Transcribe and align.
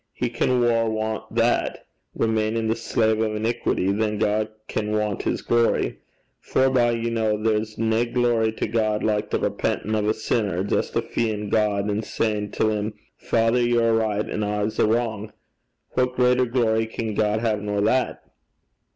He 0.13 0.31
can 0.31 0.61
waur 0.61 0.89
want 0.89 1.35
that, 1.35 1.85
remainin' 2.15 2.67
the 2.67 2.75
slave 2.75 3.19
o' 3.21 3.35
iniquity, 3.35 3.91
than 3.91 4.17
God 4.17 4.49
can 4.67 4.93
want 4.93 5.21
his 5.21 5.43
glory. 5.43 5.99
Forby, 6.39 6.97
ye 7.03 7.13
ken 7.13 7.43
there's 7.43 7.77
nae 7.77 8.05
glory 8.05 8.51
to 8.53 8.67
God 8.67 9.03
like 9.03 9.29
the 9.29 9.37
repentin' 9.37 9.93
o' 9.93 10.09
a 10.09 10.15
sinner, 10.15 10.63
justifeein' 10.63 11.51
God, 11.51 11.87
an' 11.87 12.01
sayin' 12.01 12.49
till 12.49 12.71
him 12.71 12.93
"Father, 13.15 13.61
ye're 13.61 14.01
a' 14.01 14.17
richt, 14.17 14.31
an' 14.31 14.43
I'm 14.43 14.71
a' 14.75 14.85
wrang." 14.85 15.33
What 15.91 16.15
greater 16.15 16.45
glory 16.45 16.87
can 16.87 17.13
God 17.13 17.41
hae 17.41 17.57
nor 17.57 17.81
that?' 17.81 18.23